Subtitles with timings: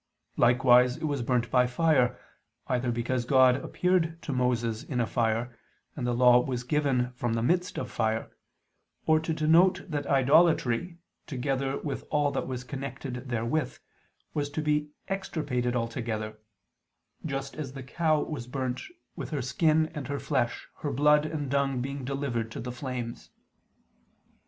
[0.35, 2.19] Likewise it was burnt by fire,
[2.65, 5.55] either because God appeared to Moses in a fire,
[5.95, 8.35] and the Law was given from the midst of fire;
[9.05, 13.77] or to denote that idolatry, together with all that was connected therewith,
[14.33, 16.39] was to be extirpated altogether;
[17.23, 18.81] just as the cow was burnt
[19.15, 23.29] "with her skin and her flesh, her blood and dung being delivered to the flames."